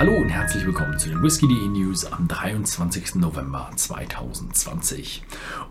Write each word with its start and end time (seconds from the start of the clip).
Hallo 0.00 0.14
und 0.14 0.30
herzlich 0.30 0.64
willkommen 0.64 0.98
zu 0.98 1.10
den 1.10 1.22
Whisky.de 1.22 1.68
News 1.68 2.10
am 2.10 2.26
23. 2.26 3.16
November 3.16 3.70
2020. 3.76 5.22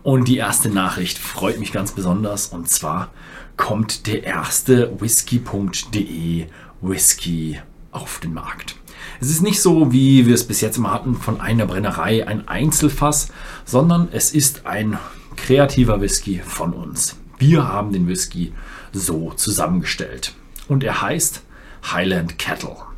Und 0.04 0.28
die 0.28 0.36
erste 0.36 0.68
Nachricht 0.68 1.18
freut 1.18 1.58
mich 1.58 1.72
ganz 1.72 1.90
besonders 1.90 2.46
und 2.46 2.70
zwar 2.70 3.10
kommt 3.56 4.06
der 4.06 4.22
erste 4.22 5.00
Whisky.de 5.00 6.46
Whisky 6.80 7.60
auf 7.90 8.20
den 8.20 8.32
Markt. 8.32 8.76
Es 9.20 9.30
ist 9.30 9.42
nicht 9.42 9.60
so, 9.60 9.90
wie 9.92 10.24
wir 10.26 10.36
es 10.36 10.46
bis 10.46 10.60
jetzt 10.60 10.76
immer 10.76 10.94
hatten, 10.94 11.16
von 11.16 11.40
einer 11.40 11.66
Brennerei 11.66 12.24
ein 12.24 12.46
Einzelfass, 12.46 13.32
sondern 13.64 14.10
es 14.12 14.30
ist 14.30 14.64
ein 14.64 14.96
kreativer 15.34 16.00
Whisky 16.00 16.38
von 16.38 16.72
uns. 16.72 17.16
Wir 17.38 17.66
haben 17.66 17.92
den 17.92 18.06
Whisky 18.06 18.52
so 18.92 19.32
zusammengestellt. 19.32 20.36
Und 20.68 20.84
er 20.84 21.02
heißt 21.02 21.42
Highland 21.82 22.38
Kettle. 22.38 22.89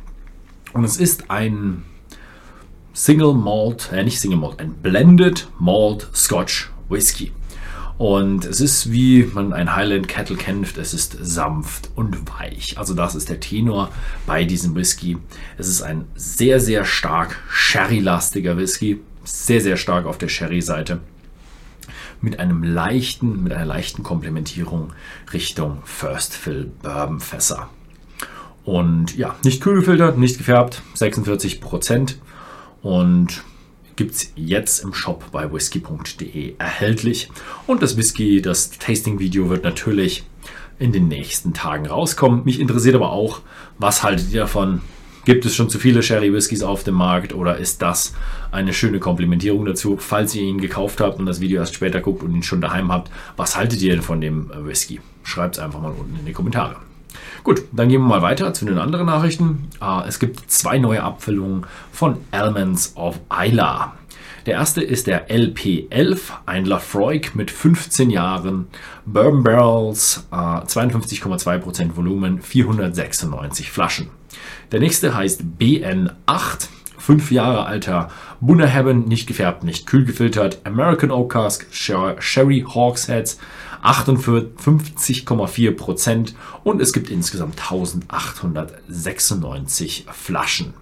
Und 0.73 0.83
es 0.83 0.97
ist 0.97 1.29
ein 1.29 1.83
Single 2.93 3.33
Malt, 3.33 3.91
äh 3.91 4.03
nicht 4.03 4.19
Single 4.19 4.39
Malt, 4.39 4.59
ein 4.59 4.73
Blended 4.73 5.47
Malt 5.59 6.09
Scotch 6.13 6.71
Whisky. 6.89 7.31
Und 7.99 8.45
es 8.45 8.59
ist, 8.59 8.91
wie 8.91 9.23
man 9.23 9.53
ein 9.53 9.75
Highland 9.75 10.07
Kettle 10.07 10.35
kennt, 10.35 10.77
es 10.77 10.95
ist 10.95 11.15
sanft 11.21 11.91
und 11.95 12.27
weich. 12.39 12.77
Also 12.77 12.95
das 12.95 13.13
ist 13.13 13.29
der 13.29 13.39
Tenor 13.39 13.89
bei 14.25 14.45
diesem 14.45 14.75
Whisky. 14.75 15.17
Es 15.57 15.67
ist 15.67 15.83
ein 15.83 16.05
sehr, 16.15 16.59
sehr 16.59 16.85
stark 16.85 17.39
Sherry-lastiger 17.49 18.57
Whisky. 18.57 18.99
Sehr, 19.23 19.61
sehr 19.61 19.77
stark 19.77 20.05
auf 20.05 20.17
der 20.17 20.27
Sherry-Seite. 20.27 20.99
Mit 22.19 22.39
einem 22.39 22.63
leichten, 22.63 23.43
mit 23.43 23.53
einer 23.53 23.65
leichten 23.65 24.01
Komplementierung 24.01 24.91
Richtung 25.31 25.81
First 25.85 26.33
Fill 26.33 26.71
Bourbon 26.81 27.19
Fässer. 27.19 27.69
Und 28.65 29.17
ja, 29.17 29.35
nicht 29.43 29.61
kühl 29.61 29.75
gefiltert, 29.75 30.17
nicht 30.17 30.37
gefärbt, 30.37 30.81
46 30.95 31.59
Prozent. 31.59 32.17
Und 32.81 33.43
gibt 33.95 34.15
es 34.15 34.31
jetzt 34.35 34.83
im 34.83 34.93
Shop 34.93 35.31
bei 35.31 35.51
whisky.de 35.51 36.55
erhältlich. 36.57 37.29
Und 37.67 37.81
das 37.81 37.97
Whisky, 37.97 38.41
das 38.41 38.71
Tasting-Video 38.71 39.49
wird 39.49 39.63
natürlich 39.63 40.23
in 40.79 40.91
den 40.91 41.07
nächsten 41.07 41.53
Tagen 41.53 41.85
rauskommen. 41.85 42.43
Mich 42.45 42.59
interessiert 42.59 42.95
aber 42.95 43.11
auch, 43.11 43.41
was 43.77 44.03
haltet 44.03 44.31
ihr 44.31 44.41
davon? 44.41 44.81
Gibt 45.25 45.45
es 45.45 45.55
schon 45.55 45.69
zu 45.69 45.79
viele 45.79 46.03
Sherry 46.03 46.33
Whiskys 46.33 46.63
auf 46.63 46.83
dem 46.83 46.95
Markt 46.95 47.33
oder 47.33 47.57
ist 47.57 47.81
das 47.81 48.13
eine 48.51 48.73
schöne 48.73 48.99
Komplementierung 48.99 49.63
dazu? 49.63 49.95
Falls 49.97 50.35
ihr 50.35 50.41
ihn 50.41 50.59
gekauft 50.59 50.99
habt 50.99 51.17
und 51.17 51.25
das 51.25 51.39
Video 51.39 51.61
erst 51.61 51.75
später 51.75 52.01
guckt 52.01 52.23
und 52.23 52.35
ihn 52.35 52.43
schon 52.43 52.59
daheim 52.59 52.91
habt, 52.91 53.09
was 53.37 53.55
haltet 53.55 53.81
ihr 53.81 53.93
denn 53.93 54.01
von 54.01 54.19
dem 54.19 54.51
Whisky? 54.65 54.99
Schreibt 55.23 55.55
es 55.55 55.63
einfach 55.63 55.79
mal 55.79 55.93
unten 55.93 56.19
in 56.19 56.25
die 56.25 56.33
Kommentare. 56.33 56.75
Gut, 57.43 57.63
dann 57.71 57.89
gehen 57.89 58.01
wir 58.01 58.07
mal 58.07 58.21
weiter 58.21 58.53
zu 58.53 58.65
den 58.65 58.77
anderen 58.77 59.07
Nachrichten. 59.07 59.69
Ah, 59.79 60.03
es 60.07 60.19
gibt 60.19 60.51
zwei 60.51 60.77
neue 60.77 61.03
Abfüllungen 61.03 61.65
von 61.91 62.17
Elements 62.31 62.93
of 62.95 63.19
Isla. 63.31 63.93
Der 64.45 64.55
erste 64.55 64.81
ist 64.83 65.07
der 65.07 65.29
LP11, 65.29 66.19
ein 66.45 66.65
Lafroig 66.65 67.33
mit 67.33 67.49
15 67.49 68.09
Jahren, 68.09 68.67
Bourbon 69.05 69.43
Barrels, 69.43 70.27
52,2% 70.31 71.47
ah, 71.47 71.95
Volumen, 71.95 72.41
496 72.41 73.71
Flaschen. 73.71 74.09
Der 74.73 74.81
nächste 74.81 75.15
heißt 75.15 75.43
BN8, 75.59 76.67
5 77.05 77.31
Jahre 77.31 77.65
alter 77.65 78.09
Bunnerhaven, 78.39 79.09
nicht 79.09 79.27
gefärbt, 79.27 79.65
nicht 79.65 79.87
kühl 79.87 80.05
gefiltert, 80.05 80.59
American 80.63 81.11
Oak 81.11 81.33
Cask, 81.33 81.67
Sherry 81.69 82.65
Hawksheads, 82.65 83.39
58,4 83.83 85.75
Prozent 85.75 86.33
und 86.63 86.81
es 86.81 86.93
gibt 86.93 87.09
insgesamt 87.09 87.59
1896 87.59 90.05
Flaschen. 90.13 90.73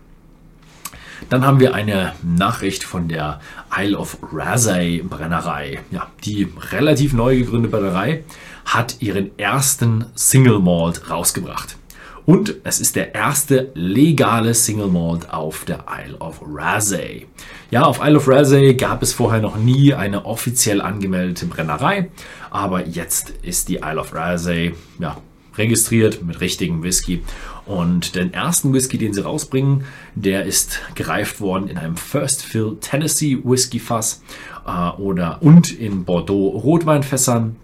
Dann 1.29 1.43
haben 1.43 1.59
wir 1.59 1.73
eine 1.73 2.13
Nachricht 2.21 2.83
von 2.83 3.07
der 3.07 3.41
Isle 3.75 3.97
of 3.97 4.19
Razay 4.31 5.01
Brennerei. 5.01 5.79
Ja, 5.89 6.11
die 6.23 6.47
relativ 6.71 7.13
neu 7.13 7.37
gegründete 7.37 7.75
Brennerei 7.75 8.25
hat 8.65 9.01
ihren 9.01 9.35
ersten 9.39 10.05
Single 10.13 10.59
Malt 10.59 11.09
rausgebracht. 11.09 11.77
Und 12.25 12.55
es 12.63 12.79
ist 12.79 12.95
der 12.95 13.15
erste 13.15 13.71
legale 13.73 14.53
Single 14.53 14.87
Malt 14.87 15.31
auf 15.31 15.65
der 15.65 15.85
Isle 16.05 16.17
of 16.17 16.41
Razay. 16.45 17.25
Ja, 17.71 17.83
auf 17.83 17.99
Isle 18.03 18.17
of 18.17 18.27
Razay 18.27 18.73
gab 18.75 19.01
es 19.01 19.13
vorher 19.13 19.41
noch 19.41 19.57
nie 19.57 19.93
eine 19.93 20.25
offiziell 20.25 20.81
angemeldete 20.81 21.45
Brennerei, 21.45 22.09
aber 22.49 22.87
jetzt 22.87 23.33
ist 23.41 23.69
die 23.69 23.77
Isle 23.77 23.99
of 23.99 24.13
Razay 24.13 24.73
ja, 24.99 25.17
registriert 25.57 26.23
mit 26.23 26.41
richtigem 26.41 26.83
Whisky. 26.83 27.23
Und 27.65 28.15
den 28.15 28.33
ersten 28.33 28.73
Whisky, 28.73 28.97
den 28.97 29.13
sie 29.13 29.23
rausbringen, 29.23 29.85
der 30.15 30.45
ist 30.45 30.79
gereift 30.95 31.41
worden 31.41 31.67
in 31.67 31.77
einem 31.77 31.97
First 31.97 32.43
Fill 32.43 32.77
Tennessee 32.81 33.39
Whisky 33.43 33.79
Fass 33.79 34.21
äh, 34.65 34.89
oder 35.01 35.41
und 35.41 35.71
in 35.71 36.03
Bordeaux 36.05 36.49
Rotweinfässern. 36.49 37.55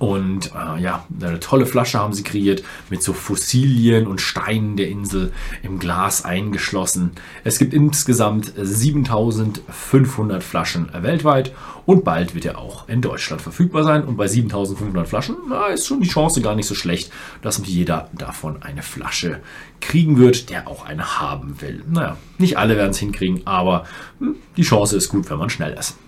Und 0.00 0.52
äh, 0.54 0.80
ja, 0.80 1.04
eine 1.20 1.40
tolle 1.40 1.66
Flasche 1.66 1.98
haben 1.98 2.14
sie 2.14 2.22
kreiert 2.22 2.62
mit 2.88 3.02
so 3.02 3.12
Fossilien 3.12 4.06
und 4.06 4.22
Steinen 4.22 4.78
der 4.78 4.88
Insel 4.88 5.30
im 5.62 5.78
Glas 5.78 6.24
eingeschlossen. 6.24 7.10
Es 7.44 7.58
gibt 7.58 7.74
insgesamt 7.74 8.50
7500 8.56 10.42
Flaschen 10.42 10.88
weltweit 11.02 11.52
und 11.84 12.02
bald 12.02 12.34
wird 12.34 12.46
er 12.46 12.56
auch 12.56 12.88
in 12.88 13.02
Deutschland 13.02 13.42
verfügbar 13.42 13.84
sein. 13.84 14.02
Und 14.04 14.16
bei 14.16 14.26
7500 14.26 15.06
Flaschen 15.06 15.36
na, 15.50 15.66
ist 15.66 15.86
schon 15.86 16.00
die 16.00 16.08
Chance 16.08 16.40
gar 16.40 16.54
nicht 16.54 16.66
so 16.66 16.74
schlecht, 16.74 17.12
dass 17.42 17.60
jeder 17.66 18.08
davon 18.14 18.62
eine 18.62 18.82
Flasche 18.82 19.40
kriegen 19.82 20.16
wird, 20.16 20.48
der 20.48 20.66
auch 20.66 20.86
eine 20.86 21.20
haben 21.20 21.60
will. 21.60 21.84
Naja, 21.86 22.16
nicht 22.38 22.56
alle 22.56 22.78
werden 22.78 22.92
es 22.92 22.98
hinkriegen, 22.98 23.42
aber 23.44 23.84
hm, 24.18 24.36
die 24.56 24.62
Chance 24.62 24.96
ist 24.96 25.10
gut, 25.10 25.28
wenn 25.28 25.36
man 25.36 25.50
schnell 25.50 25.74
ist. 25.74 25.98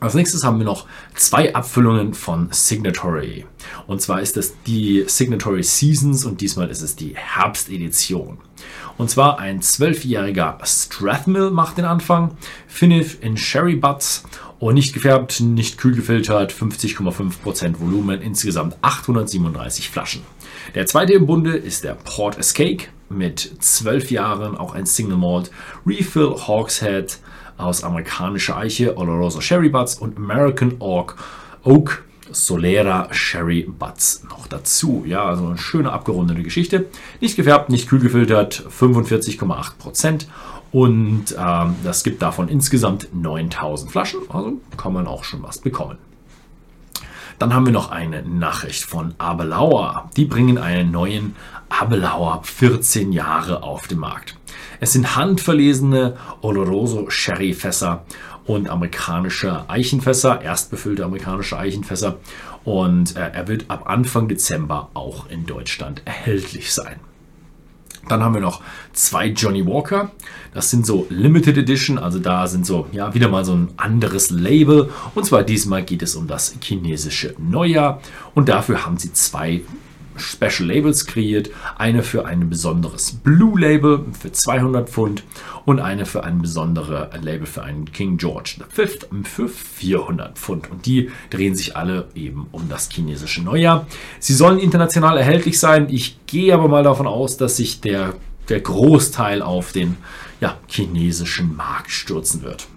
Als 0.00 0.14
nächstes 0.14 0.44
haben 0.44 0.58
wir 0.58 0.64
noch 0.64 0.86
zwei 1.14 1.54
Abfüllungen 1.54 2.14
von 2.14 2.48
Signatory. 2.52 3.46
Und 3.88 4.00
zwar 4.00 4.20
ist 4.20 4.36
das 4.36 4.54
die 4.64 5.04
Signatory 5.08 5.64
Seasons 5.64 6.24
und 6.24 6.40
diesmal 6.40 6.70
ist 6.70 6.82
es 6.82 6.94
die 6.94 7.16
Herbstedition. 7.16 8.38
Und 8.96 9.10
zwar 9.10 9.40
ein 9.40 9.60
zwölfjähriger 9.60 10.58
Strathmill 10.62 11.50
macht 11.50 11.78
den 11.78 11.84
Anfang. 11.84 12.36
Finish 12.68 13.18
in 13.20 13.36
Sherry 13.36 13.74
Butts 13.74 14.22
und 14.60 14.74
nicht 14.74 14.92
gefärbt, 14.92 15.40
nicht 15.40 15.78
kühl 15.78 15.96
gefiltert, 15.96 16.52
50,5% 16.52 17.80
Volumen, 17.80 18.22
insgesamt 18.22 18.76
837 18.82 19.90
Flaschen. 19.90 20.22
Der 20.76 20.86
zweite 20.86 21.14
im 21.14 21.26
Bunde 21.26 21.56
ist 21.56 21.82
der 21.82 21.94
Port 21.94 22.38
Escape 22.38 22.84
mit 23.08 23.56
12 23.60 24.12
Jahren, 24.12 24.56
auch 24.56 24.74
ein 24.74 24.86
Single 24.86 25.16
Malt, 25.16 25.50
Refill 25.86 26.34
Hawkshead, 26.46 27.18
aus 27.58 27.84
amerikanischer 27.84 28.56
Eiche, 28.56 28.96
Oloroso 28.96 29.40
Sherry 29.40 29.68
Butts 29.68 29.96
und 29.96 30.16
American 30.16 30.76
Oak, 30.78 31.16
Oak 31.64 32.04
Solera 32.30 33.08
Sherry 33.10 33.66
Butts 33.68 34.24
noch 34.28 34.46
dazu. 34.46 35.04
Ja, 35.06 35.24
also 35.24 35.46
eine 35.46 35.58
schöne 35.58 35.92
abgerundete 35.92 36.42
Geschichte. 36.42 36.86
Nicht 37.20 37.36
gefärbt, 37.36 37.70
nicht 37.70 37.88
kühl 37.88 38.00
gefiltert, 38.00 38.64
45,8% 38.70 40.26
Und 40.72 41.34
ähm, 41.38 41.74
das 41.84 42.04
gibt 42.04 42.22
davon 42.22 42.48
insgesamt 42.48 43.08
9000 43.12 43.90
Flaschen. 43.90 44.20
Also 44.28 44.60
kann 44.76 44.92
man 44.92 45.06
auch 45.06 45.24
schon 45.24 45.42
was 45.42 45.58
bekommen. 45.58 45.98
Dann 47.38 47.54
haben 47.54 47.66
wir 47.66 47.72
noch 47.72 47.90
eine 47.90 48.22
Nachricht 48.22 48.84
von 48.84 49.14
Abelauer. 49.18 50.10
Die 50.16 50.24
bringen 50.24 50.58
einen 50.58 50.90
neuen 50.90 51.36
Abelauer 51.68 52.42
14 52.42 53.12
Jahre 53.12 53.62
auf 53.62 53.86
den 53.86 53.98
Markt. 53.98 54.36
Es 54.80 54.92
sind 54.92 55.14
handverlesene 55.16 56.16
Oloroso 56.40 57.10
Sherry 57.10 57.54
Fässer 57.54 58.04
und 58.44 58.68
amerikanische 58.68 59.68
Eichenfässer, 59.68 60.40
erstbefüllte 60.42 61.04
amerikanische 61.04 61.58
Eichenfässer. 61.58 62.16
Und 62.64 63.14
äh, 63.16 63.30
er 63.32 63.46
wird 63.46 63.66
ab 63.68 63.88
Anfang 63.88 64.26
Dezember 64.26 64.90
auch 64.94 65.28
in 65.30 65.46
Deutschland 65.46 66.02
erhältlich 66.04 66.72
sein. 66.72 66.98
Dann 68.08 68.22
haben 68.22 68.34
wir 68.34 68.40
noch 68.40 68.62
zwei 68.92 69.26
Johnny 69.28 69.66
Walker. 69.66 70.10
Das 70.54 70.70
sind 70.70 70.86
so 70.86 71.06
Limited 71.10 71.58
Edition, 71.58 71.98
also 71.98 72.18
da 72.18 72.46
sind 72.46 72.66
so, 72.66 72.86
ja, 72.92 73.14
wieder 73.14 73.28
mal 73.28 73.44
so 73.44 73.54
ein 73.54 73.68
anderes 73.76 74.30
Label. 74.30 74.90
Und 75.14 75.24
zwar 75.24 75.42
diesmal 75.42 75.82
geht 75.82 76.02
es 76.02 76.16
um 76.16 76.26
das 76.26 76.54
chinesische 76.60 77.34
Neujahr. 77.38 78.00
Und 78.34 78.48
dafür 78.48 78.84
haben 78.86 78.98
sie 78.98 79.12
zwei 79.12 79.62
Special 80.18 80.68
Labels 80.68 81.06
kreiert. 81.06 81.50
Eine 81.76 82.02
für 82.02 82.26
ein 82.26 82.48
besonderes 82.48 83.12
Blue 83.12 83.58
Label 83.58 84.04
für 84.18 84.32
200 84.32 84.88
Pfund 84.88 85.24
und 85.64 85.80
eine 85.80 86.06
für 86.06 86.24
ein 86.24 86.40
besonderes 86.40 87.08
Label 87.22 87.46
für 87.46 87.62
einen 87.62 87.90
King 87.92 88.16
George 88.16 88.56
V 88.68 88.82
für 89.24 89.48
400 89.48 90.38
Pfund. 90.38 90.70
Und 90.70 90.86
die 90.86 91.10
drehen 91.30 91.54
sich 91.54 91.76
alle 91.76 92.08
eben 92.14 92.46
um 92.52 92.68
das 92.68 92.88
chinesische 92.90 93.42
Neujahr. 93.42 93.86
Sie 94.18 94.34
sollen 94.34 94.58
international 94.58 95.18
erhältlich 95.18 95.58
sein. 95.58 95.88
Ich 95.90 96.18
gehe 96.26 96.54
aber 96.54 96.68
mal 96.68 96.82
davon 96.82 97.06
aus, 97.06 97.36
dass 97.36 97.56
sich 97.56 97.80
der, 97.80 98.14
der 98.48 98.60
Großteil 98.60 99.42
auf 99.42 99.72
den 99.72 99.96
ja, 100.40 100.56
chinesischen 100.68 101.56
Markt 101.56 101.90
stürzen 101.90 102.42
wird. 102.42 102.68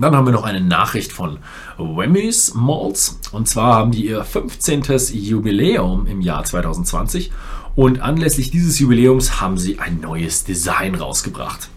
Dann 0.00 0.14
haben 0.14 0.26
wir 0.26 0.32
noch 0.32 0.44
eine 0.44 0.60
Nachricht 0.60 1.12
von 1.12 1.38
Wemmys 1.76 2.54
Malls. 2.54 3.20
Und 3.32 3.48
zwar 3.48 3.74
haben 3.74 3.90
die 3.90 4.06
ihr 4.06 4.24
15. 4.24 4.82
Jubiläum 5.12 6.06
im 6.06 6.20
Jahr 6.20 6.44
2020. 6.44 7.32
Und 7.74 8.00
anlässlich 8.00 8.50
dieses 8.50 8.78
Jubiläums 8.78 9.40
haben 9.40 9.58
sie 9.58 9.78
ein 9.78 10.00
neues 10.00 10.44
Design 10.44 10.94
rausgebracht. 10.94 11.68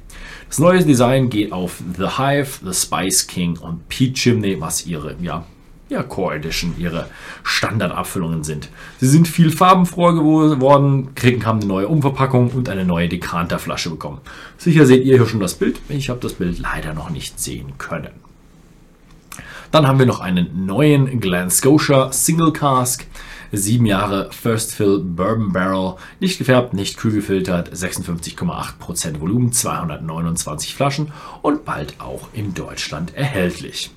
Das 0.47 0.59
neue 0.59 0.83
Design 0.83 1.29
geht 1.29 1.51
auf 1.51 1.81
The 1.97 2.17
Hive, 2.17 2.59
The 2.63 2.73
Spice 2.73 3.27
King 3.27 3.57
und 3.57 3.87
Peach 3.87 4.13
Chimney, 4.15 4.59
was 4.59 4.85
ihre 4.85 5.15
ja, 5.21 5.45
ja, 5.91 6.03
Core 6.03 6.35
Edition, 6.35 6.73
ihre 6.77 7.07
Standardabfüllungen 7.43 8.45
sind. 8.45 8.69
Sie 8.99 9.07
sind 9.07 9.27
viel 9.27 9.51
farbenfroher 9.51 10.13
geworden, 10.13 11.13
kriegen 11.15 11.45
haben 11.45 11.59
eine 11.59 11.67
neue 11.67 11.89
Umverpackung 11.89 12.51
und 12.51 12.69
eine 12.69 12.85
neue 12.85 13.09
Dekanterflasche 13.09 13.89
bekommen. 13.89 14.21
Sicher 14.57 14.85
seht 14.85 15.03
ihr 15.03 15.17
hier 15.17 15.27
schon 15.27 15.41
das 15.41 15.55
Bild. 15.55 15.79
Ich 15.89 16.09
habe 16.09 16.21
das 16.21 16.33
Bild 16.33 16.59
leider 16.59 16.93
noch 16.93 17.09
nicht 17.09 17.39
sehen 17.39 17.73
können. 17.77 18.11
Dann 19.71 19.85
haben 19.85 19.99
wir 19.99 20.05
noch 20.05 20.21
einen 20.21 20.65
neuen 20.65 21.19
Glen 21.19 21.49
Scotia 21.49 22.11
Single 22.11 22.53
Cask. 22.53 23.05
Sieben 23.53 23.85
Jahre 23.85 24.29
First 24.31 24.73
Fill 24.73 24.99
Bourbon 24.99 25.51
Barrel, 25.51 25.95
nicht 26.21 26.37
gefärbt, 26.37 26.73
nicht 26.73 26.95
kühl 26.95 27.11
gefiltert, 27.11 27.73
56,8% 27.73 29.19
Volumen, 29.19 29.51
229 29.51 30.73
Flaschen 30.73 31.11
und 31.41 31.65
bald 31.65 31.99
auch 31.99 32.29
in 32.31 32.53
Deutschland 32.53 33.13
erhältlich. 33.13 33.91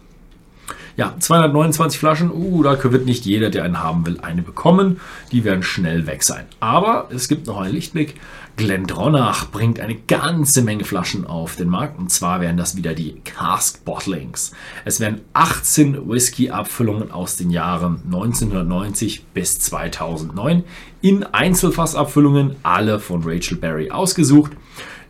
Ja, 0.96 1.14
229 1.18 1.98
Flaschen, 1.98 2.30
uh, 2.30 2.62
da 2.62 2.80
wird 2.84 3.04
nicht 3.04 3.24
jeder, 3.24 3.50
der 3.50 3.64
einen 3.64 3.82
haben 3.82 4.06
will, 4.06 4.20
eine 4.22 4.42
bekommen. 4.42 5.00
Die 5.32 5.42
werden 5.42 5.64
schnell 5.64 6.06
weg 6.06 6.22
sein. 6.22 6.44
Aber 6.60 7.08
es 7.12 7.26
gibt 7.26 7.48
noch 7.48 7.58
einen 7.58 7.74
Lichtblick. 7.74 8.14
Glendronach 8.56 9.50
bringt 9.50 9.80
eine 9.80 9.96
ganze 9.96 10.62
Menge 10.62 10.84
Flaschen 10.84 11.26
auf 11.26 11.56
den 11.56 11.68
Markt 11.68 11.98
und 11.98 12.12
zwar 12.12 12.40
wären 12.40 12.56
das 12.56 12.76
wieder 12.76 12.94
die 12.94 13.20
Cask 13.24 13.84
Bottlings. 13.84 14.52
Es 14.84 15.00
werden 15.00 15.22
18 15.32 16.08
Whisky-Abfüllungen 16.08 17.10
aus 17.10 17.34
den 17.34 17.50
Jahren 17.50 18.02
1990 18.04 19.24
bis 19.34 19.58
2009 19.58 20.62
in 21.00 21.24
Einzelfassabfüllungen, 21.24 22.54
alle 22.62 23.00
von 23.00 23.22
Rachel 23.24 23.56
Berry 23.56 23.90
ausgesucht 23.90 24.52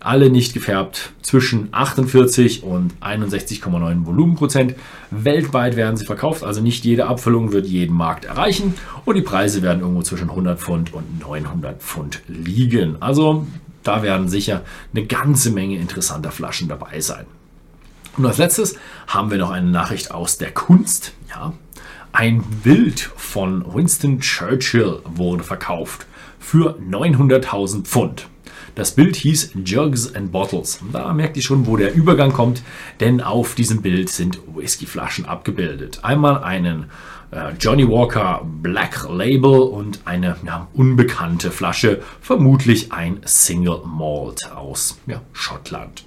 alle 0.05 0.31
nicht 0.31 0.53
gefärbt, 0.53 1.13
zwischen 1.23 1.69
48 1.73 2.63
und 2.63 2.95
61,9 3.01 4.05
Volumenprozent. 4.07 4.75
Weltweit 5.11 5.77
werden 5.77 5.97
sie 5.97 6.05
verkauft, 6.05 6.45
also 6.45 6.61
nicht 6.61 6.85
jede 6.85 7.07
Abfüllung 7.07 7.53
wird 7.53 7.67
jeden 7.67 7.97
Markt 7.97 8.27
erreichen 8.27 8.75
und 9.05 9.17
die 9.17 9.23
Preise 9.23 9.63
werden 9.63 9.81
irgendwo 9.81 10.03
zwischen 10.03 10.29
100 10.29 10.61
Pfund 10.61 10.93
und 10.93 11.21
900 11.21 11.83
Pfund 11.83 12.21
liegen. 12.29 12.97
Also 13.01 13.47
da 13.83 14.03
werden 14.03 14.29
sicher 14.29 14.63
eine 14.95 15.07
ganze 15.07 15.51
Menge 15.51 15.79
interessanter 15.79 16.31
Flaschen 16.31 16.69
dabei 16.69 17.01
sein. 17.01 17.25
Und 18.17 18.27
als 18.27 18.39
letztes 18.39 18.77
haben 19.07 19.31
wir 19.31 19.39
noch 19.39 19.51
eine 19.51 19.71
Nachricht 19.71 20.11
aus 20.11 20.39
der 20.39 20.53
Kunst. 20.53 21.13
Ja, 21.31 21.55
ein 22.13 22.43
Bild 22.63 23.01
von 23.01 23.65
Winston 23.75 24.21
Churchill 24.21 25.01
wurde 25.05 25.43
verkauft 25.43 26.07
für 26.39 26.79
900.000 26.79 27.85
Pfund. 27.85 28.29
Das 28.75 28.93
Bild 28.93 29.15
hieß 29.15 29.53
Jugs 29.65 30.15
and 30.15 30.33
Bottles. 30.33 30.81
Da 30.93 31.13
merkt 31.13 31.37
ihr 31.37 31.43
schon, 31.43 31.67
wo 31.67 31.77
der 31.77 31.95
Übergang 31.95 32.33
kommt, 32.33 32.63
denn 32.99 33.21
auf 33.21 33.55
diesem 33.55 33.83
Bild 33.83 34.09
sind 34.09 34.41
Whiskyflaschen 34.53 35.27
abgebildet. 35.27 36.01
Einmal 36.03 36.43
einen 36.43 36.87
äh, 37.31 37.53
Johnny 37.61 37.89
Walker 37.89 38.43
Black 38.45 39.07
Label 39.09 39.61
und 39.61 40.01
eine 40.07 40.37
ja, 40.45 40.67
unbekannte 40.75 41.53
Flasche, 41.53 42.03
vermutlich 42.21 42.91
ein 42.93 43.21
Single 43.25 43.83
Malt 43.85 44.51
aus 44.53 44.99
ja, 45.07 45.21
Schottland. 45.33 46.05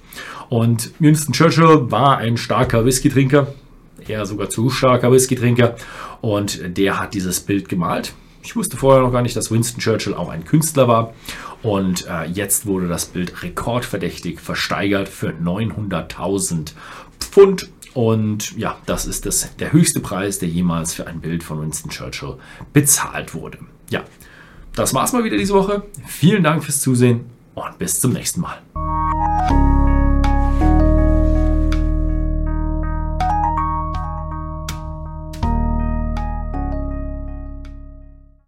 Und 0.50 0.90
Winston 0.98 1.32
Churchill 1.32 1.90
war 1.90 2.18
ein 2.18 2.36
starker 2.36 2.84
Whisky-Trinker, 2.84 3.48
eher 4.06 4.26
sogar 4.26 4.50
zu 4.50 4.68
starker 4.68 5.10
Whisky-Trinker, 5.10 5.76
und 6.20 6.76
der 6.76 7.00
hat 7.00 7.14
dieses 7.14 7.40
Bild 7.40 7.68
gemalt. 7.68 8.12
Ich 8.42 8.56
wusste 8.56 8.76
vorher 8.76 9.02
noch 9.02 9.12
gar 9.12 9.22
nicht, 9.22 9.36
dass 9.36 9.50
Winston 9.50 9.80
Churchill 9.80 10.14
auch 10.14 10.30
ein 10.30 10.44
Künstler 10.44 10.88
war. 10.88 11.12
Und 11.62 12.06
äh, 12.08 12.24
jetzt 12.24 12.66
wurde 12.66 12.88
das 12.88 13.06
Bild 13.06 13.42
rekordverdächtig 13.42 14.40
versteigert 14.40 15.08
für 15.08 15.30
900.000 15.30 16.72
Pfund. 17.18 17.70
Und 17.94 18.56
ja, 18.56 18.78
das 18.86 19.06
ist 19.06 19.26
das, 19.26 19.56
der 19.56 19.72
höchste 19.72 20.00
Preis, 20.00 20.38
der 20.38 20.48
jemals 20.48 20.94
für 20.94 21.06
ein 21.06 21.20
Bild 21.20 21.42
von 21.42 21.60
Winston 21.60 21.90
Churchill 21.90 22.36
bezahlt 22.72 23.34
wurde. 23.34 23.58
Ja, 23.90 24.04
das 24.74 24.94
war's 24.94 25.12
mal 25.12 25.24
wieder 25.24 25.36
diese 25.36 25.54
Woche. 25.54 25.82
Vielen 26.06 26.44
Dank 26.44 26.62
fürs 26.62 26.80
Zusehen 26.80 27.24
und 27.54 27.78
bis 27.78 28.00
zum 28.00 28.12
nächsten 28.12 28.40
Mal. 28.40 28.58